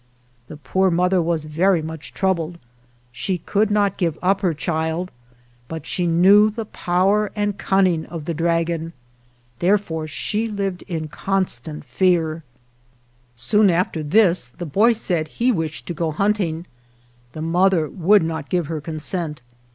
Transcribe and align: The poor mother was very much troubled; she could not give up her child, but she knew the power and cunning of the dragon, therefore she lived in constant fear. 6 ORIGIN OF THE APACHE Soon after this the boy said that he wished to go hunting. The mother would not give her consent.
The 0.47 0.57
poor 0.57 0.89
mother 0.89 1.21
was 1.21 1.43
very 1.43 1.83
much 1.83 2.11
troubled; 2.11 2.57
she 3.11 3.37
could 3.37 3.69
not 3.69 3.97
give 3.99 4.17
up 4.19 4.41
her 4.41 4.55
child, 4.55 5.11
but 5.67 5.85
she 5.85 6.07
knew 6.07 6.49
the 6.49 6.65
power 6.65 7.31
and 7.35 7.55
cunning 7.59 8.07
of 8.07 8.25
the 8.25 8.33
dragon, 8.33 8.93
therefore 9.59 10.07
she 10.07 10.47
lived 10.47 10.81
in 10.87 11.07
constant 11.07 11.85
fear. 11.85 12.43
6 13.35 13.53
ORIGIN 13.53 13.59
OF 13.59 13.67
THE 13.67 13.73
APACHE 13.73 13.79
Soon 13.79 13.79
after 13.79 14.01
this 14.09 14.47
the 14.47 14.65
boy 14.65 14.93
said 14.93 15.25
that 15.27 15.33
he 15.33 15.51
wished 15.51 15.85
to 15.85 15.93
go 15.93 16.09
hunting. 16.09 16.65
The 17.33 17.43
mother 17.43 17.87
would 17.87 18.23
not 18.23 18.49
give 18.49 18.65
her 18.65 18.81
consent. 18.81 19.43